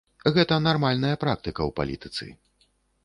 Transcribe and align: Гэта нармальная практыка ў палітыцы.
Гэта 0.35 0.55
нармальная 0.67 1.19
практыка 1.25 1.61
ў 1.65 1.71
палітыцы. 1.81 2.25